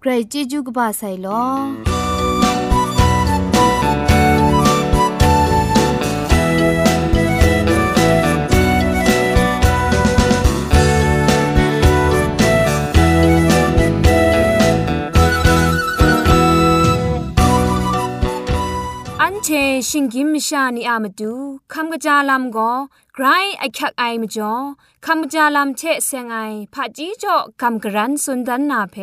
[0.00, 1.44] ใครจีจูกบาไซลอ
[19.48, 19.52] เช
[19.88, 21.32] ชิงกิมชานีอามาดู
[21.72, 22.72] คำกระจาลำก็
[23.21, 24.53] ไกรไอคักไอมจ่อ
[25.05, 26.37] คำกระจาลำเชเซงไอ
[26.73, 28.95] ผาจีจ่อคำกระรันสุนดันนาเพ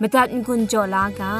[0.00, 1.32] มตัดกุญจ่อลากา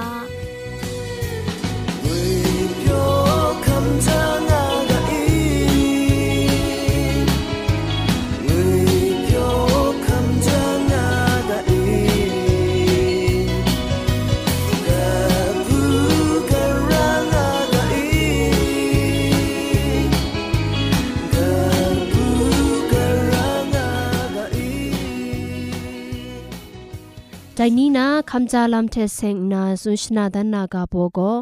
[28.34, 31.36] င်နီနာခမ်ဂျာလမ်တဲ့ဆင်နာဆုရှနာဒနာကဘောကို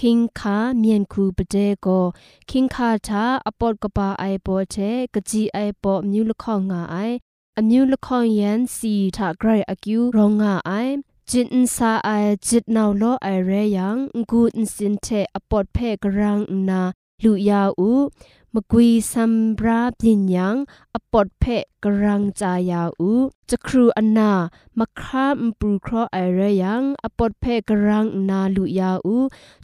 [0.00, 1.88] คิงคาเมียนคูปเดโก
[2.50, 4.76] คิงคาทาอปอดกปาไอปอเท
[5.14, 6.96] กจีไอปอมิวละข้องงาไอ
[7.58, 10.70] อมิวละข้องยันสีทาไกรอกิวรองงาไอ
[11.30, 12.10] จิตนซาไอ
[12.46, 13.88] จิตนาวโลไอเรยั
[17.23, 17.91] ลุยาอู
[18.53, 20.55] มกุยซัมบราปิญญัง
[20.95, 23.11] อปอดเพะกรังจายาอู
[23.49, 24.31] จะครูอนนา
[24.79, 29.17] มะครามปูครอไอเรยังอปอดเพะกรังนาลุยาอู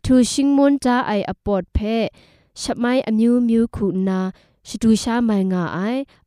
[0.03, 2.05] ทูชิงมนจาไออปอดเพะ
[2.61, 4.19] ชะไมอมิวมิวคูนา
[4.67, 5.79] ชดูชาไมงาไอ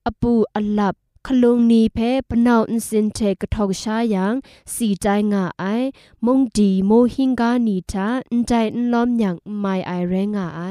[0.07, 0.95] อปูอัลับ
[1.27, 4.35] ขลงนีเพะปนาวอินสินเทกทอกชายัง
[4.75, 5.65] สีใจงาไอ
[6.25, 10.63] มงดีโมหิงกานีทาอินใจอินล้อมอย่างไม่ไอเรงาไอ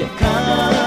[0.00, 0.79] Ciekawe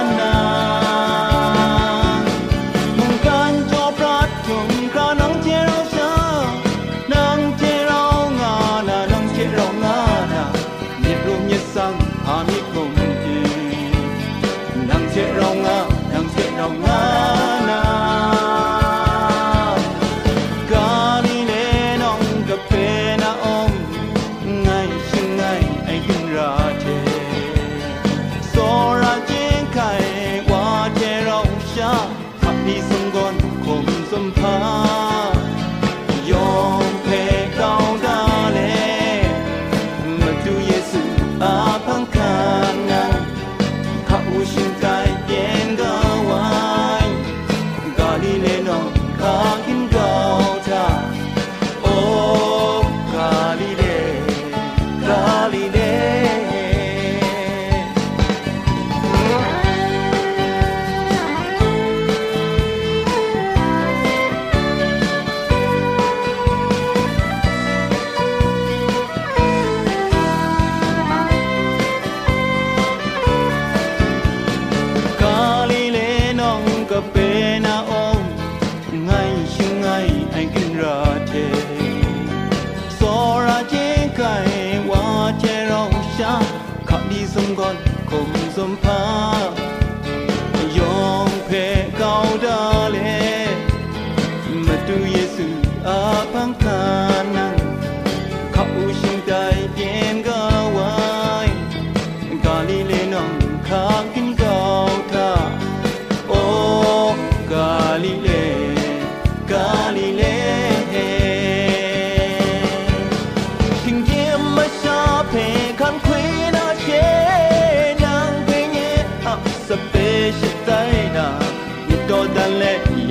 [87.63, 87.77] คน
[88.12, 89.01] คมสมภา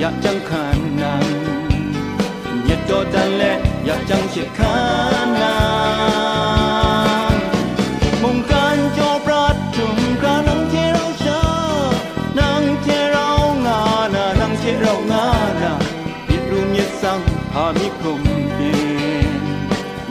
[0.03, 1.23] 약장한난
[2.67, 3.55] 옛도 달래
[3.87, 4.59] 약장식한
[5.39, 5.41] 난
[8.21, 8.51] 몸간
[8.99, 9.79] 쪼브라툼
[10.19, 11.31] 가낭 제로샤
[12.35, 12.43] 낭
[12.83, 15.15] 제로나나 낭 제로나
[15.63, 15.79] 나
[16.27, 17.23] 이룸 예상
[17.55, 18.19] 하미콤
[18.59, 18.59] 빈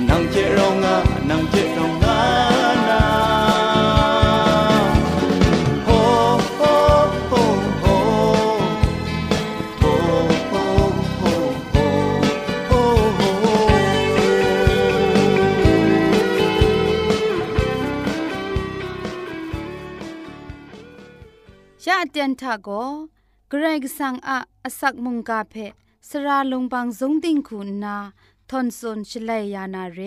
[0.09, 2.02] 낭 제로나 낭 제로나
[22.12, 22.70] เตียนทาโก
[23.50, 25.56] เกรกสังอะอสักมุงกาเพ
[26.10, 27.98] สราลงบางสงติงคุณนา
[28.50, 30.00] ทอนซนชลัยยานาเร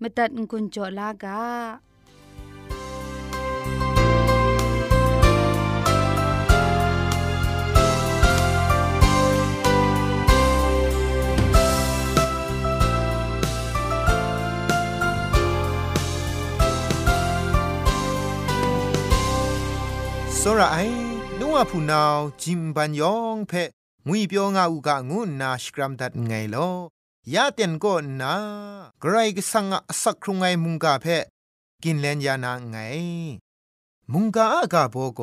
[0.00, 1.42] มตัดกุญจลากา
[20.40, 21.01] စောရအိုင်
[21.53, 23.51] งอพูนาวจิมบันยองเพ
[24.07, 26.69] มุยเปียวงาอุกะงุนาสกรัมดัดไงลอ
[27.33, 28.33] ยาเตียนก็นา
[29.03, 31.05] กรายก็สังอสักครุงไงมุงกาเพ
[31.83, 32.77] กินเลนยานาไง
[34.11, 35.21] มุงกาอากาโบโก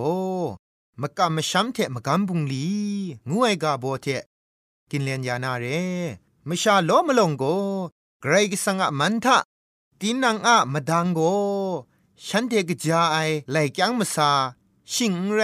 [1.00, 2.67] มกะมชัมเทมกัมบุงลี
[3.29, 4.06] งุไอกาโบเท
[4.91, 5.65] กินเลนยานาเร
[6.49, 7.44] มชาโอมลงโก
[8.23, 9.37] กรายก็สังอมันทะ
[10.00, 11.20] ตีนังอะมดังโก
[12.27, 13.17] ฉันเทกจาไอ
[13.51, 14.31] ไหลกยังมซา
[14.93, 15.43] ชิงไร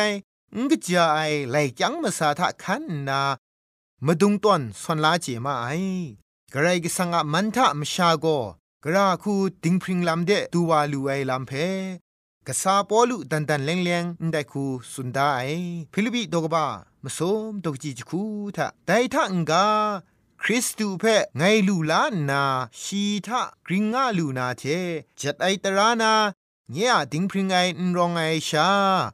[0.58, 1.20] งกจาไอ
[1.50, 3.20] ไลจังมะซาทะคันนา
[4.06, 5.66] มาดุงต้นสวนลาเจมาไอ
[6.52, 8.26] กระไรก็สังอมันทะมชาโก
[8.84, 9.34] กระคู
[9.64, 11.52] ดิงพริงลำเดตูวาลูไอลำเพ
[12.46, 15.40] กษาปอลุดันดันเลงเลงได้คูสุนดาไอ
[15.92, 16.66] ฟิลิปิดกบ้า
[17.04, 17.18] มส
[17.50, 18.22] มดกจีจคู
[18.56, 19.66] ทะไดทะงกา
[20.42, 21.04] คริสตูเพ
[21.36, 22.42] ไงลูลานา
[22.82, 24.62] ชีทะกริงอาลูนาเท
[25.20, 26.12] จัดไอตรานา
[26.72, 28.68] เนี่ยดิงพริงไอนรองไอชา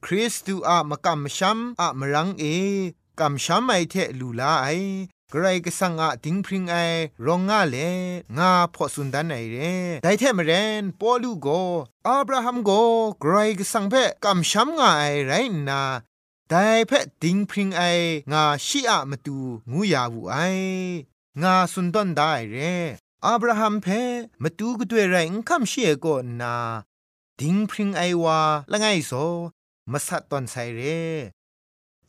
[0.04, 2.44] คริสตูอะมะกัมชัมอะมรังเอ
[3.20, 4.68] กัมชัมไอเทลูลาไอ
[5.32, 6.76] กรก็สังอะดิงพริงไอ
[7.26, 7.76] รองงาเล
[8.38, 9.56] งาพอสุนดันไอเร
[10.02, 11.48] ไดเทมเรนปอลูโก
[12.06, 12.70] อับราฮัมโก
[13.20, 13.94] ไกรก็สังเพ
[14.24, 15.32] กัมชัมงาไอไร
[15.68, 15.82] นา
[16.48, 16.92] แต่เพ
[17.22, 17.82] ดิงพริงไอ
[18.32, 19.36] งาชีอะมาตู
[19.70, 20.36] งูยาวูไอ
[21.42, 22.56] งาสุนดอนได้เร
[23.24, 23.86] อับราฮัมเพ
[24.42, 26.56] มาตูก็ด้วยไรอุคัมเชียก็นา
[27.42, 28.40] ดิงพริงไอวา
[28.72, 29.12] ละไงโซ
[29.92, 30.80] มาสัดตอนไซเร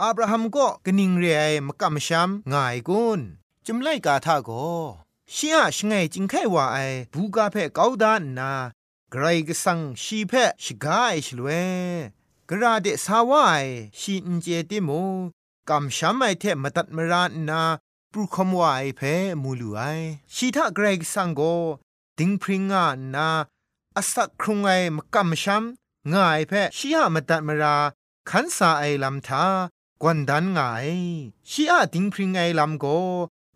[0.02, 3.20] อับราฮัมก็กนิงเรไอมกำชัมง่ายกุน
[3.66, 4.50] จุมไลกาทาโก
[5.34, 6.78] ชียชไงจิงไขว่าไอ
[7.12, 8.52] บูกาเพเกาดานนา
[9.12, 11.48] ไกรกสังชีเพชกาไอชลเว
[12.50, 13.54] กระเดสาวาไอ
[14.00, 14.90] ชีอินเจติโม
[15.70, 17.62] กำชัมไอเทมตัดมรานนา
[18.12, 19.02] ปรุคมวาไอเพ
[19.42, 19.82] มูลูไอ
[20.34, 21.42] ชีทาไกรกสังโก
[22.18, 22.86] ดิงพริงา
[23.16, 23.30] นา
[23.98, 25.64] อสักครุงไอมกำชัม
[26.14, 27.78] ง่ายเพชียมตัดมรา
[28.30, 29.46] ขันสาไอลำทา
[30.02, 30.90] กวนดันง่าย
[31.50, 32.86] ชีอาดิงพริงไอลำโก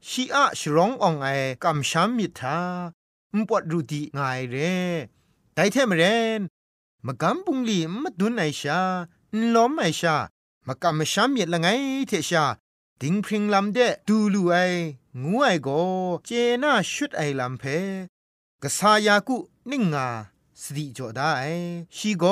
[0.07, 1.27] ชีอาชร้ององไอ
[1.63, 2.59] กำช้ำมิทา
[3.33, 4.75] อุปวดรูดีง่ายเร่
[5.55, 6.03] ไดเทมเร
[6.39, 6.41] น
[7.05, 8.81] มกำปุงลีมดุนไอชา
[9.55, 10.15] ล้อมไอชา
[10.67, 11.67] มกำช้ำมิดละไง
[12.07, 12.45] เทชา
[13.01, 14.55] ดิงพริงลำเดดูลูไอ
[15.21, 15.69] งูไอโก
[16.25, 16.29] เจ
[16.61, 17.63] น่าชุดไอลำเพ
[18.63, 19.37] กษายากุ
[19.71, 20.07] นิ่งงา
[20.61, 21.31] สติจอได้
[21.97, 22.25] ชีโก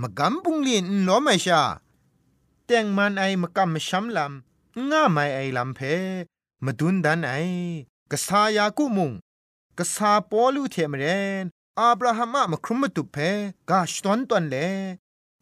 [0.00, 1.62] มกำปุงลีนล้อมไอชา
[2.66, 5.80] แต่งมันไอมกำมช้ำลำง่าไม่ไอลำเพ
[6.64, 7.32] มาดุนดันไอ
[8.10, 9.12] กษายากุมุง
[9.78, 11.04] กษาปอลูเทมเร
[11.42, 11.44] น
[11.78, 13.16] อับราฮัมอะมครุมมตุเพ
[13.70, 14.56] กาชตอนตอนเล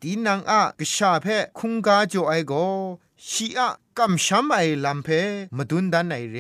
[0.01, 1.27] ดีนังอะกษาเพ
[1.59, 2.53] คุงกาโจไอโก
[3.29, 5.09] ชีอะกำช้ำไอลำเพ
[5.57, 6.39] มาดุนดันไอเร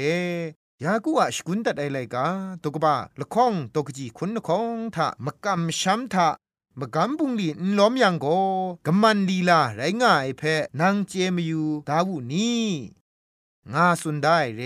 [0.85, 2.27] ยากูอะสกุนตัดไอไลกา
[2.65, 6.29] ตกบ้าละข้องตกจีคุณละข้องทะมกำช้ำทะ
[6.81, 8.27] มกำบุงลีนล้อมยังโก
[8.87, 10.43] กำมันลีลาไรง่ายเพ
[10.81, 12.53] นางเจมยูดาวุนี
[13.73, 14.63] งาสุนได้เร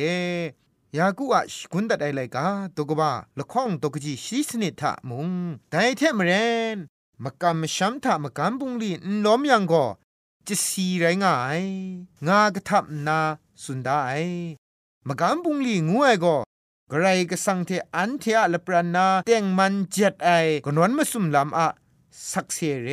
[0.96, 5.28] ยากูอะชกุนตัดไอไลกาตกบ้าละข้องตกจีชีสนิทะมุง
[5.70, 6.32] ไดเทมเร
[6.74, 6.78] น
[7.24, 9.74] มมกำช้ำถามกำบุงลีนล้อมยังโก
[10.46, 11.62] จะสีไรง่าย
[12.26, 13.20] งากระทับนา
[13.62, 14.63] สุดได้
[15.08, 16.36] มกำบุงลีงูไอก็
[16.90, 20.30] กระไรก็สังเทอันเทอะละปรานาเตียงมันเจ็ดไอ
[20.64, 21.68] กนวนมาสุมลำอะ
[22.30, 22.88] สักเสเร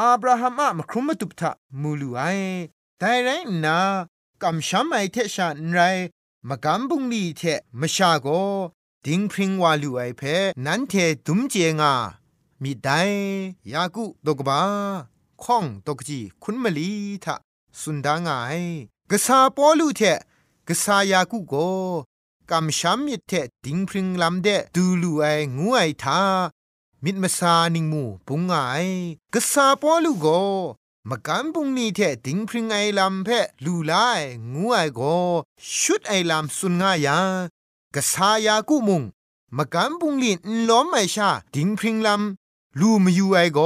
[0.00, 1.50] อับราฮัมอะมครุมมาตุบทะ
[1.80, 2.20] มูลูไอ
[2.98, 3.28] แต่ไร
[3.64, 3.78] นา
[4.42, 5.80] กำช้ำไอเทชานไร
[6.48, 7.42] มกำบุงลีเท
[7.80, 8.26] มชาโก
[9.04, 10.22] ดิงพริงวาลูไอเพ
[10.66, 10.92] นันเท
[11.26, 11.94] ดุมเจงา
[12.62, 13.00] มีได้
[13.72, 14.60] ยากุตกบา
[15.42, 16.90] ข้องตกจีคุณมลี
[17.24, 17.34] ทะ
[17.80, 18.60] สุนดางาย
[19.10, 20.02] กษาปอลูเท
[20.68, 21.54] กษายากุโก
[22.50, 23.32] กำช้ำมิเท
[23.64, 25.24] ดิงพริงลำเดดูลูไอ
[25.56, 26.20] งูไอทา
[27.04, 28.52] มิดมาซานิงมูปุงไง
[29.34, 30.26] กษาปอลูโก
[31.08, 33.28] มกันปุงนี้เทดิงพริงไอลำเพ
[33.64, 33.92] ลูไล
[34.52, 35.00] งูไอโก
[35.78, 37.18] ชุดไอลำสุนงายา
[37.94, 39.02] กษายากุมุง
[39.56, 43.60] มกันปุงลินล้อมไอชาดิงพริงลำลูมยูไอโก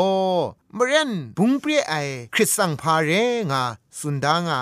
[0.76, 1.94] มเรนบุงเปรียไอ
[2.34, 3.10] คริสสังพาเร
[3.50, 3.62] งา
[3.98, 4.54] สุนดางไอ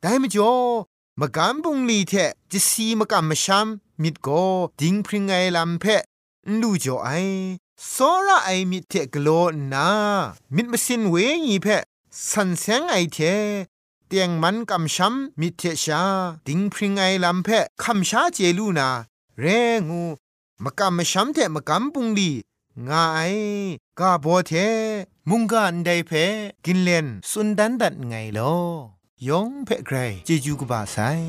[0.00, 2.12] ได้มจ่อ มกันบุงลีเท
[2.50, 3.66] จิสีมกันมชัม
[4.02, 4.28] มิดโก
[4.80, 6.02] ดิงพริงไอลำเพะ
[6.60, 7.08] ลูจ่อไอ
[7.92, 9.28] สอระไอมิเทกโล
[9.72, 9.88] นา
[10.54, 11.14] มิดมาสินเว
[11.46, 11.82] งีเพะ
[12.30, 13.18] สันเซงไอเท
[14.06, 16.02] เตียงมันกำช้ำมิเทชา
[16.46, 18.88] ดิงพริงไอลำเพะคำชาเจลูนา
[19.40, 19.44] เร
[19.88, 20.02] งู
[20.64, 22.30] มกำมช้ำเทมกำปุงลี
[22.88, 23.20] งาไอ
[23.98, 24.52] กาโบเท
[25.28, 26.10] มุงกันไดเพ
[26.64, 28.40] กินเลนสุนดันดัดไงล
[29.28, 31.26] ယုံဖဲ့ဂရဲဂျေဂျူးကပါဆိုင်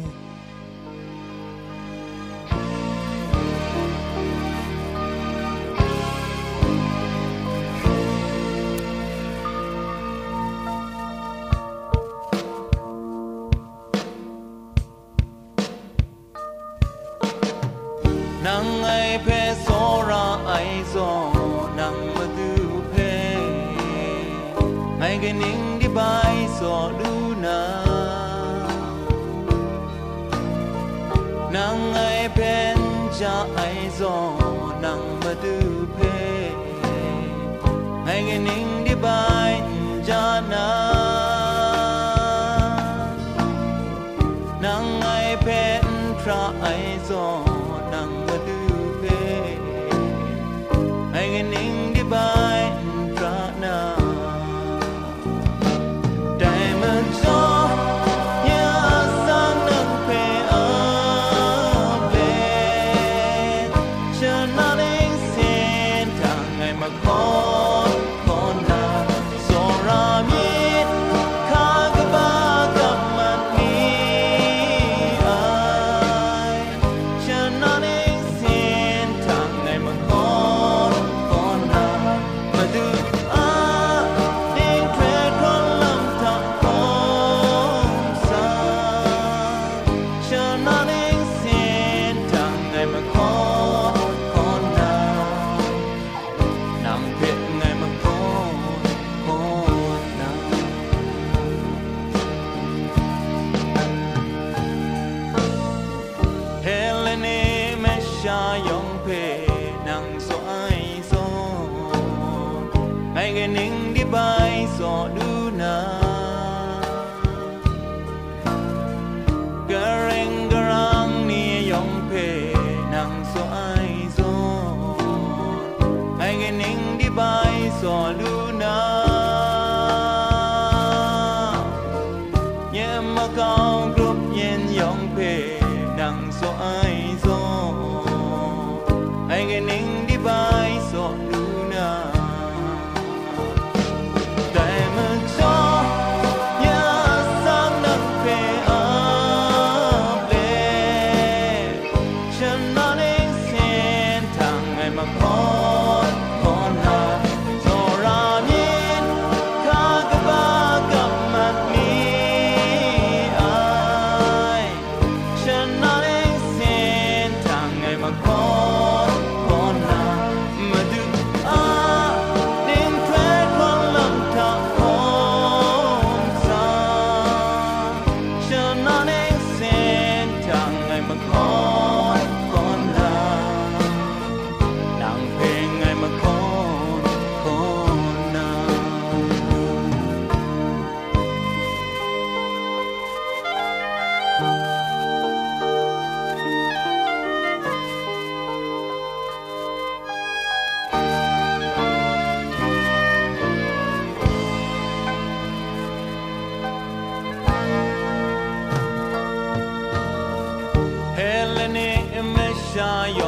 [33.55, 34.42] 爱总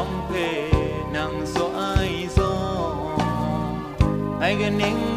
[0.05, 0.69] bóng về
[1.13, 2.95] nàng dõi gió
[4.41, 5.14] anh nên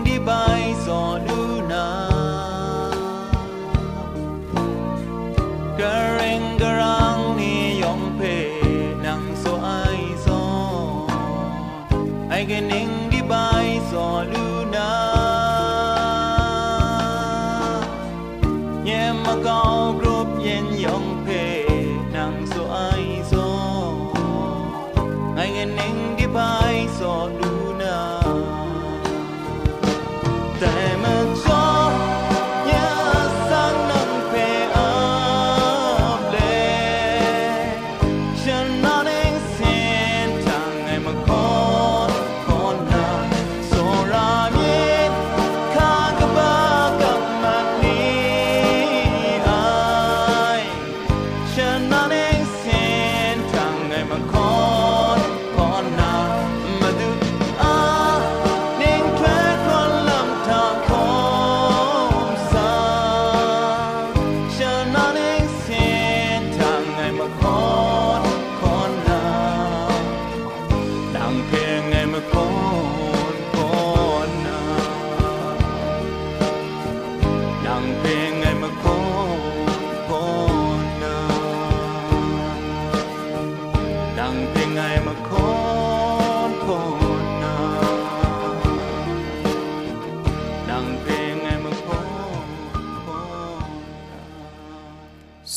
[38.48, 38.97] vision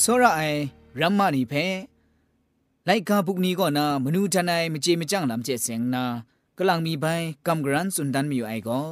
[0.01, 0.61] စောရအိုင်
[1.01, 1.65] ရမ္မနီဖဲ
[2.87, 6.05] လိုက်ကာပုကနီကောနာမနူတနိုင်မကြေမကြန့်လမ်ကျဲစင်နာ
[6.59, 8.89] ကလန်မီပိုင်ကမ်ဂရန်စွန်ဒန်မီအိုင်ကော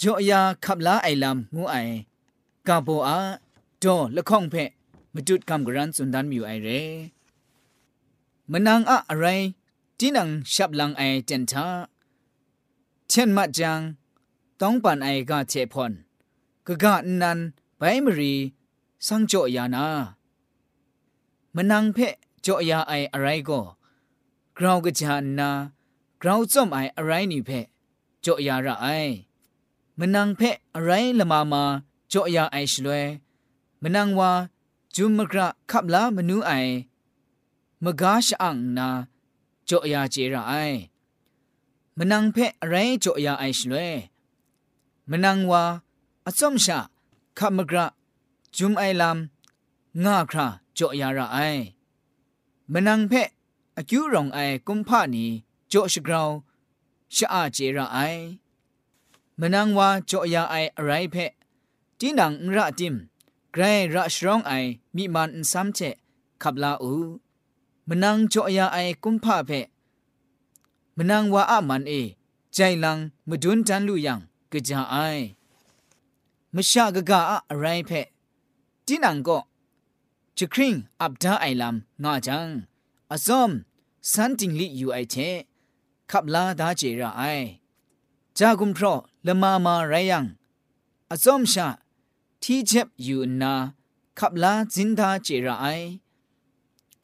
[0.00, 1.94] ဂျိုအယာခပ်လာအိုင်လမ်ငူအိုင်
[2.68, 3.18] ကာပိုအာ
[3.82, 4.64] ဒေါ်လခေါင်ဖဲ
[5.14, 6.80] မတုတ်ကမ်ဂရန်စွန်ဒန်မီအိုင်ရဲ
[8.50, 9.44] မနန်းအအရိုင်
[9.98, 11.66] တင်းနန်ရှပ်လန်အိုင်တန်တာ
[13.08, 13.80] เช่นมะจัง
[14.60, 15.92] ต้องปันไอกาเชพอน
[16.66, 17.38] กะกะนัน
[17.78, 18.34] ไบมรี
[19.06, 19.86] สังโจยานา
[21.54, 23.60] มนังเพะโจยาไออะไรก็
[24.56, 25.50] กราวกะจานนา
[26.22, 27.66] กราวจอมไออะไรนี่เพะ
[28.22, 28.86] โจยาระไอ
[29.98, 31.64] มนังเพะอะไรละมามา
[32.08, 33.04] โจยาไอชลวย
[33.82, 34.30] มนังวา
[34.94, 36.52] จุมมกระขับลามนูไอ
[37.84, 38.88] มกาชอังนา
[39.66, 40.52] โจยาเจระไอ
[41.98, 43.92] มนังเพะอะไรจ่อยาไอชลวย
[45.10, 45.62] มนังวา
[46.26, 46.78] อสมชา
[47.38, 47.86] ขับมกระ
[48.57, 51.37] จุมไอลำง่าคราจ่อยาระไอ
[52.71, 53.29] มนังเพะ
[53.77, 55.25] อคิวรองไอกุมพานี
[55.71, 56.29] จ่อชกราว
[57.15, 57.97] ชะอาเจระไอ
[59.39, 61.31] มนังว่าจ่อยาไออะไรเพะ
[61.99, 62.95] ตีนังระติม
[63.51, 63.63] ไกร
[63.93, 64.51] ระชรองไอ
[64.95, 65.79] มีมันซ้ำเจ
[66.41, 66.93] ขับลาอู
[67.87, 69.67] มนังจ่อยาไอกุมพาเพะ
[70.97, 71.93] มนังว่าอะมันเอ
[72.53, 72.97] ใจลัง
[73.29, 74.19] มดุนจันลุยัง
[74.51, 74.95] กะจาไอ
[76.53, 78.07] มชะกะกะอะไรเพะ
[78.87, 79.41] တိနံကော
[80.37, 82.39] ချခရင်အပ်ဒါအိုင်လမ်ငါချံ
[83.13, 83.43] အစုံ
[84.11, 85.29] စန်တင်လီယူအိုက်ချေ
[86.09, 87.47] ခပ်လာဒါဂျေရာအိုင်
[88.37, 88.85] ဂျာဂုံထရ
[89.25, 90.19] လမမာရယံ
[91.13, 91.67] အစုံရှာ
[92.41, 93.53] တီချက်ယူနာ
[94.19, 95.87] ခပ်လာဇင်ဒါဂျေရာအိုင်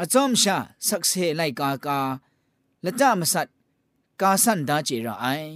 [0.01, 0.55] အစုံရှာ
[0.87, 1.99] ဆက်ဆေလိုက်ကာကာ
[2.83, 3.49] လက်တမဆတ်
[4.21, 5.49] ကာဆန်ဒါဂျေရာအိုင်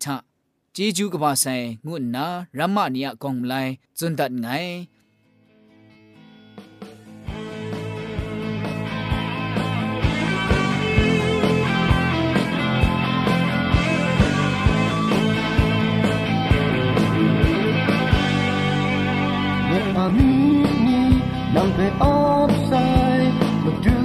[20.18, 21.22] ini
[21.54, 23.22] Nang pe opsai
[23.66, 23.98] Medu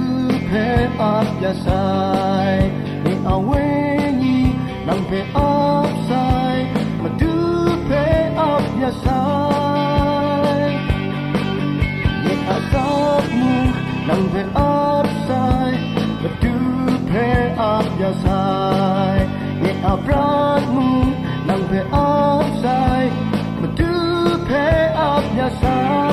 [0.49, 0.65] pe
[0.97, 2.69] apyasai
[3.05, 4.53] Ni awenyi
[4.85, 6.57] Nang pe opsai
[7.01, 7.33] Medu
[7.89, 8.03] pe
[8.37, 9.81] apyasai
[12.25, 12.33] Ni
[13.37, 13.53] mu
[14.07, 15.73] Nang pe opsai
[16.21, 16.55] Medu
[17.09, 19.19] pe apyasai
[19.61, 20.48] Ni abrai
[25.61, 26.08] Oh.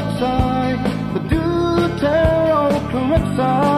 [0.00, 0.76] I,
[1.14, 3.77] the do tell corrupts I.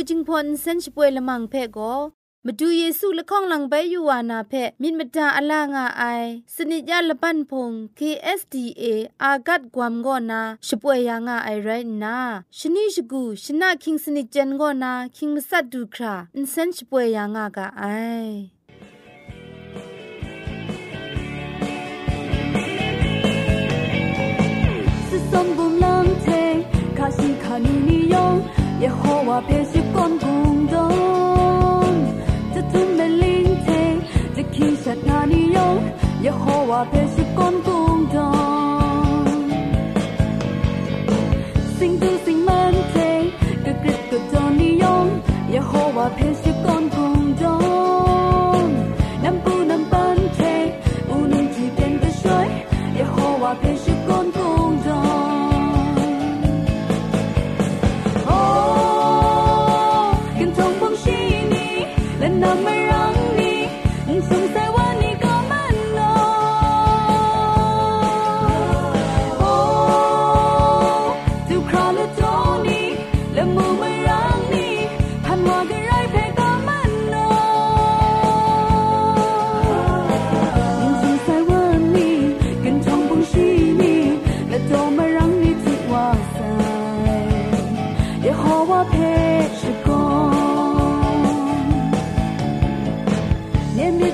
[0.14, 1.94] ิงพอนเซนช่วยละมังเพ่ก็
[2.46, 6.04] มาดูเยซูละข้องหลังใบยูวานาเพ่มินมตาอลางาไอ
[6.54, 8.84] สนิจยาละปันพง KSDA
[9.22, 11.68] อากัดกวมก็นาช่วยยางาไอไร
[12.02, 12.18] นา
[12.58, 17.82] ชนิชกูชนะคิงสนิจเจนก็นาคิงมัสัดดูคราอินเซนช่วยยางากาไอ
[25.30, 26.26] สมบูรณ์ลำเท
[26.98, 28.36] คาสิคานีนิยอง
[28.80, 29.79] 耶和华别是
[34.61, 35.59] 心在心里涌，
[36.21, 38.15] 也渴望变成更勇敢。
[41.79, 42.45] 心在心
[44.59, 44.85] 里涌，
[45.51, 47.20] 也渴望变成更勇敢。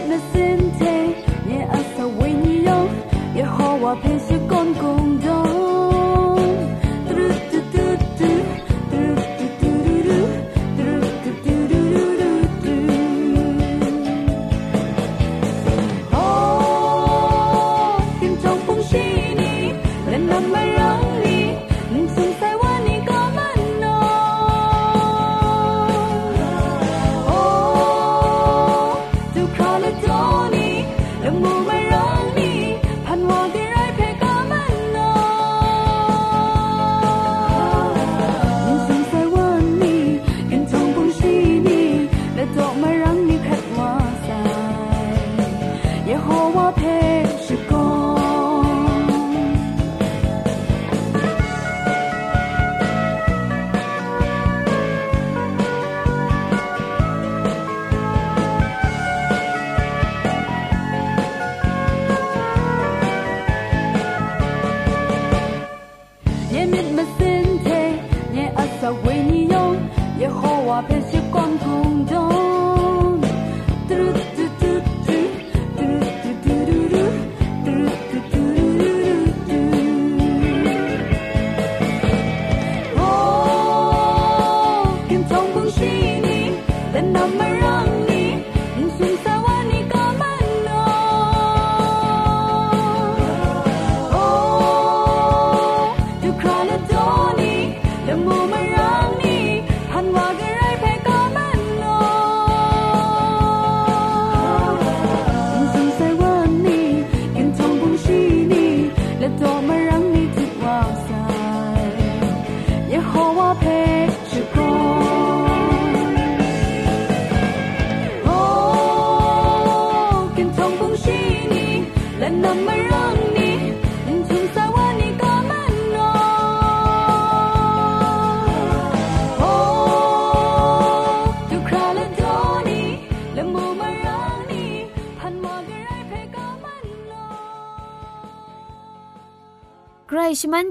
[0.10, 0.88] 那心情，
[1.50, 2.88] 也阿萨维尼哟，
[3.36, 4.97] 也和我平时共共。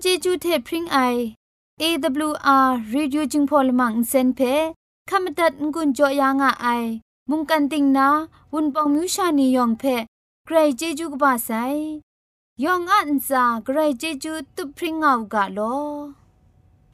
[0.06, 0.98] จจูเทพริงไอ
[1.80, 4.40] อ AWR Reducing Polymer เซนเพ
[5.08, 6.84] ขมตัดงูจ่อยางอ้าย
[7.30, 8.08] มุงกันติงนา
[8.52, 9.82] วุนปองมิวชานียองเพ
[10.44, 11.50] ใครเจจูกบ้าไซ
[12.64, 15.76] ยองอันซ่าใครเจจูตุพริงเอากะลอ